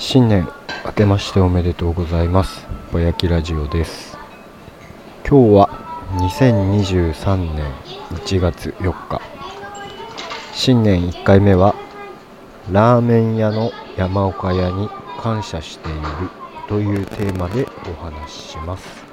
[0.00, 0.48] 新年
[0.86, 2.68] 明けましておめでとうございます。
[2.92, 4.16] ぼやきラジオです。
[5.28, 5.68] 今日は
[6.12, 7.72] 2023年
[8.10, 9.20] 1月4日
[10.52, 11.74] 新年1回目は
[12.70, 14.88] ラーメン屋の山岡屋に
[15.20, 16.00] 感謝している
[16.68, 19.07] というテーマでお話しします。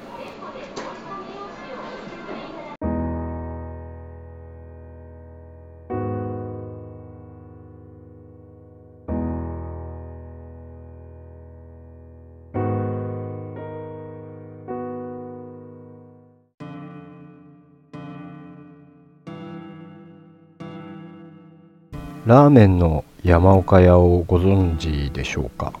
[22.26, 25.72] ラーメンの山岡屋をご存知でしょうか？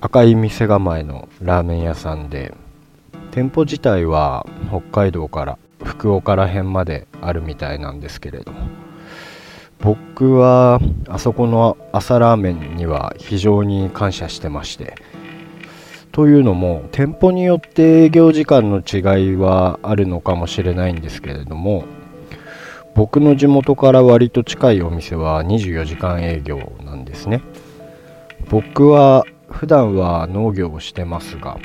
[0.00, 2.52] 赤い店構えのラーメン屋さんで
[3.30, 8.58] 店舗自体は北海道から福岡ら辺まであるみたいなんですけれども
[9.78, 14.96] 僕はあそこの朝ラーメンには非常に感謝してまして
[16.10, 21.84] というのも店舗によって営業時間の違いはあるのかもしれないんですけれども
[22.96, 27.42] 僕の地元から割と近いお店は24時間営業なんですね。
[28.48, 31.58] 僕は普段は農業をしてますが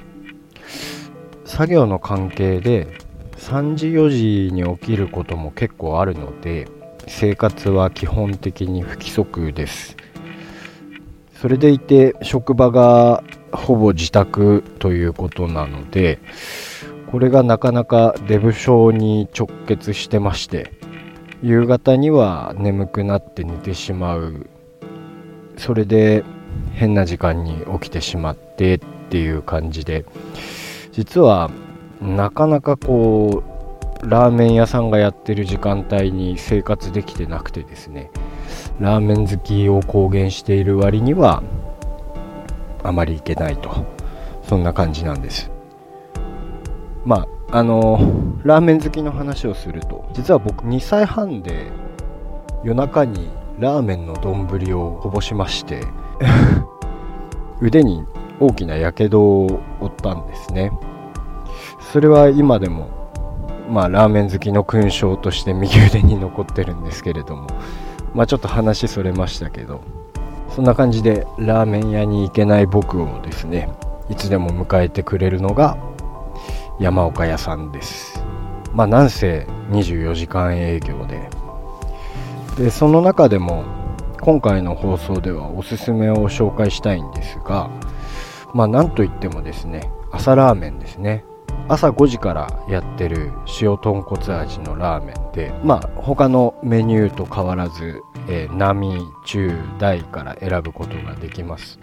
[1.46, 2.98] 作業の関係で
[3.38, 6.68] 3時4時に起きることも結構あるので
[7.08, 9.96] 生活は基本的に不規則です。
[11.40, 13.24] それでいて職場が
[13.54, 16.20] ほぼ自宅ということなので
[17.10, 20.81] これがなかなかデブ症に直結してまして
[21.42, 24.48] 夕方には眠くなって寝てしまう。
[25.58, 26.24] それで
[26.74, 30.06] 変な時間に起きてしまってっていう感じで
[30.92, 31.52] 実は
[32.02, 33.44] なかなかこ
[34.04, 38.10] うラーメン屋さんがやってる時間帯に生活できてなくてですね
[38.80, 41.44] ラーメン好きを公言している割には
[42.84, 43.86] あまりいけないと。
[44.48, 45.50] そんな感じなんです。
[47.06, 48.00] まああの
[48.44, 51.68] ラーメン好きの話をすると実は僕2歳半で
[52.64, 53.30] 夜中に
[53.60, 55.82] ラーメンの丼をこぼしまして
[57.62, 58.06] 腕に
[58.40, 59.48] 大きなやけどを
[59.80, 60.72] 負ったんですね。
[61.92, 62.88] それは今でも
[63.70, 67.48] まあラーメン好きの勲章として右腕に残ってるんですけれども
[68.14, 69.82] まあちょっと話それましたけど
[70.50, 73.70] そんな感じでラーメン屋に行けない僕をですね
[74.10, 75.78] いつでも迎えてくれるのが
[76.82, 78.26] 山岡屋さんです。
[78.74, 81.30] まあなんせ24時間営業で。
[82.58, 83.64] でその中でも
[84.20, 87.70] 今回の放送ではおすすめを紹介したいんですが
[88.56, 91.24] まあなんといってもですね朝ラーメンですね。
[91.68, 93.32] 朝5時からやってる
[93.62, 101.78] 塩豚骨味のラーメンでまあ他のメニューと変わらず、えー、並中大から選ぶことができます。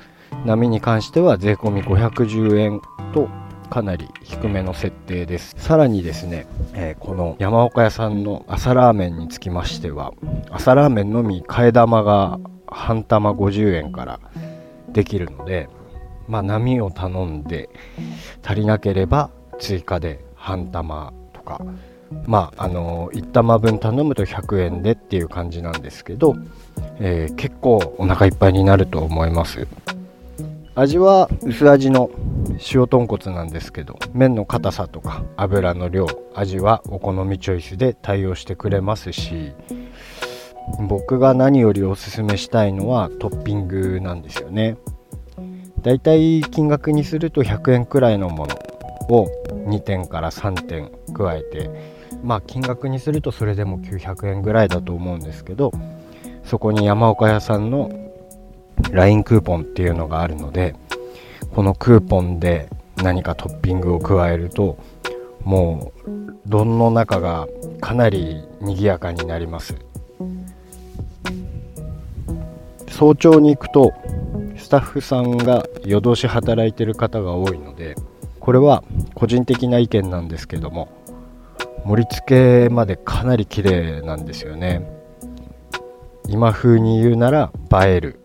[0.45, 2.83] 波に関しては税込510円
[3.13, 3.29] と
[3.69, 5.55] かなり低めの設定です。
[5.59, 10.13] さらにですね、えー、この山岡屋さんの朝ラーメンにつきましては
[10.51, 14.21] 朝ラーメンのみ替え玉が半玉50円から
[14.89, 15.69] できるので
[16.27, 17.69] まあ波を頼んで
[18.45, 21.61] 足りなければ追加で半玉とか
[22.27, 26.37] まああの1玉分頼むと100円でっていう感じなんですけど、
[26.99, 29.67] えー、結構お腹いっぱいになると思います。
[30.75, 32.09] 味は薄味の
[32.73, 39.53] 塩豚骨なんですけど麺の硬さとか油の量味はお好みチョイスで対応してくれますし
[40.89, 44.77] 僕が何よりおすすめしたいのはトッピングなんですよね。
[45.83, 48.55] だいたい金額にすると100円くらいのもの
[49.09, 49.29] を
[49.69, 51.71] 2点から3点加えて
[52.23, 55.73] まあ金額にするとそれでも900円ぐらいだと思うんですけど
[56.45, 57.91] そこに山岡屋さんの
[58.91, 60.75] LINE クーポンっていうのがあるので
[61.59, 64.79] このクーポンで何かトッピングを加えると
[65.43, 67.49] もう丼の中が
[67.81, 69.75] かなり賑やかになります。
[72.87, 73.93] 早朝に行くと
[74.57, 77.97] スタッフさんが夜通し働いてる方が多いので
[78.39, 78.85] これは
[79.17, 80.89] 個人的な意見なんですけども
[81.85, 84.89] 盛り付けまでかなり綺麗なんですよね。
[86.29, 87.51] 今風に言うなら
[87.85, 88.21] 映える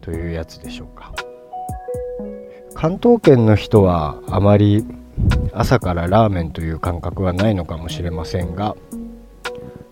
[0.00, 1.12] というやつでしょうか。
[2.80, 4.86] 関東圏の人はあまり
[5.52, 8.76] 朝からラーメンという感覚はないのかもしれませんが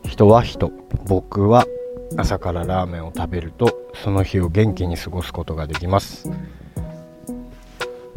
[0.05, 0.71] 人は人
[1.05, 1.67] 僕は
[2.17, 6.31] 朝からラーメンを食べるとその日を元気に過ごすことができます。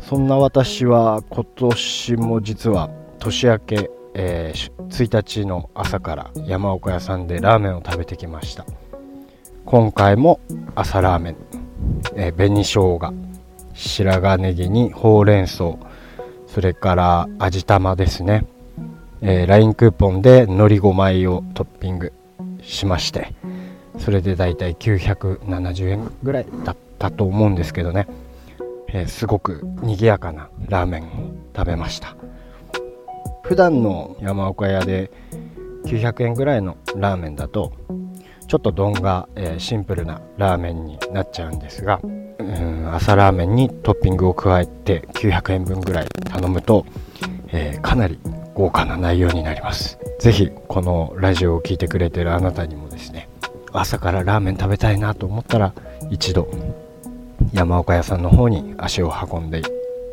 [0.07, 8.67] そんな私は今年も実は年明け、えー、1日の朝から山岡屋さんでラーメンを食べてきました。
[9.65, 10.39] 今回も
[10.75, 11.35] 朝ラーメン、
[12.15, 13.28] えー、紅生姜。
[13.79, 15.75] 白髪ネギにほうれん草
[16.47, 18.45] それから味玉ですね、
[19.21, 22.11] えー、LINE クーポンでのり5枚をトッピング
[22.61, 23.33] しまして
[23.97, 28.07] それでだいたい970円ぐらいだったと思うんですけどね、
[28.89, 31.07] えー、すごく賑やかなラーメンを
[31.55, 32.15] 食べました。
[33.49, 35.09] 普段の山岡屋で
[35.85, 37.73] 900円ぐらいのラーメンだと
[38.47, 41.99] ちょっと丼が、えー、シンプルなラーメンになっちゃうんですが
[42.95, 46.85] 朝ラーメンにトッピングを加えて900円分ぐらい頼むと、
[47.47, 48.19] えー、かなり
[48.53, 49.97] 豪華な内容になります。
[50.19, 53.29] 是非このラジオを聴いてくれてるあなたにもですね
[53.71, 55.73] 朝からラーメン食べたいなと思ったら
[56.09, 56.49] 一度
[57.53, 59.61] 山岡屋さんの方に足を運んで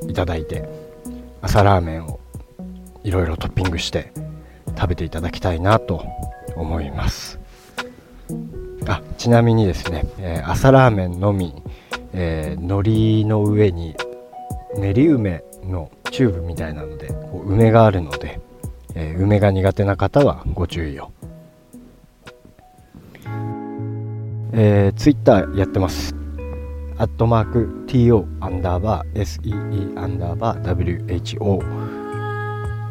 [0.08, 0.68] いただいて
[1.42, 2.20] 朝ラーメンを
[3.02, 4.12] いろいろトッピングして
[4.76, 6.04] 食べていただきたいなと
[6.54, 7.38] 思います。
[8.88, 11.54] あちなみにですね、えー、朝ラーメンのみ、
[12.16, 13.94] えー、海苔の上に
[14.76, 18.40] 練り梅のチューブみたいなのでこう梅があるので、
[18.94, 21.12] えー、梅が苦手な方はご注意を
[24.58, 26.14] えー、ツイッターやってます。
[26.96, 31.60] アットマーク TO アンダーバー SEE アンダーバー WHO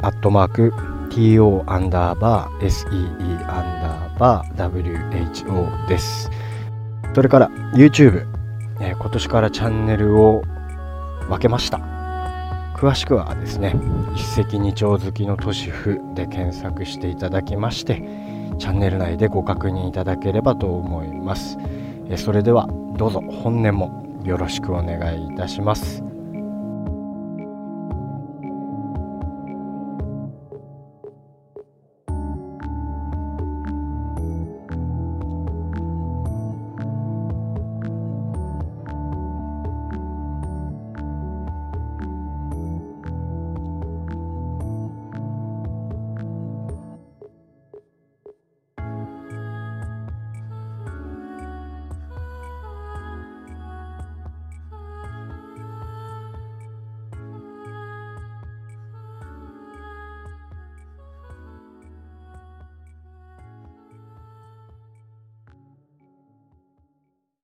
[0.04, 0.74] アットマーク
[1.10, 2.92] TO アンダーバー SEE
[3.50, 6.30] アンダーバー WHO です。
[7.16, 8.28] それから YouTube、
[8.80, 10.42] えー、今年からチャンネルを
[11.30, 11.77] 分けました。
[12.75, 13.75] 詳しくはですね、
[14.16, 18.04] 一石二鳥好きの都市府で検索していただきまして、
[18.57, 21.57] チャンネル内でご確認いただければと思います
[22.10, 22.18] え。
[22.18, 22.68] それでは
[22.98, 26.14] どうぞ本年もよろしくお願いいたします。